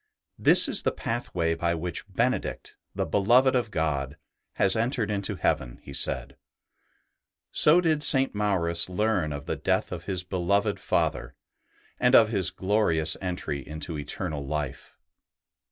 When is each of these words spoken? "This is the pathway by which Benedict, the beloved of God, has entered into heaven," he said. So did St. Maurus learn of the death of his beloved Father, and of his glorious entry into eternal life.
"This 0.49 0.67
is 0.67 0.81
the 0.81 0.91
pathway 0.91 1.53
by 1.53 1.75
which 1.75 2.11
Benedict, 2.11 2.75
the 2.95 3.05
beloved 3.05 3.53
of 3.55 3.69
God, 3.69 4.17
has 4.53 4.75
entered 4.75 5.11
into 5.11 5.35
heaven," 5.35 5.77
he 5.83 5.93
said. 5.93 6.37
So 7.51 7.79
did 7.81 8.01
St. 8.01 8.33
Maurus 8.33 8.89
learn 8.89 9.31
of 9.31 9.45
the 9.45 9.55
death 9.55 9.91
of 9.91 10.05
his 10.05 10.23
beloved 10.23 10.79
Father, 10.79 11.35
and 11.99 12.15
of 12.15 12.29
his 12.29 12.49
glorious 12.49 13.15
entry 13.21 13.59
into 13.59 13.95
eternal 13.95 14.43
life. 14.43 14.97